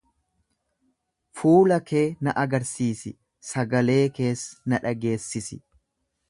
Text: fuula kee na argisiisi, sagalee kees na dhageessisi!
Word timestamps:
fuula 1.41 1.77
kee 1.91 2.01
na 2.27 2.33
argisiisi, 2.45 3.13
sagalee 3.51 4.01
kees 4.21 4.47
na 4.75 4.81
dhageessisi! 4.87 5.61